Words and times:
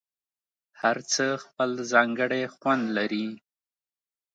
هر 0.81 0.97
څه 1.11 1.25
خپل 1.43 1.69
ځانګړی 1.91 2.43
خوند 2.55 2.83
لري. 2.97 3.27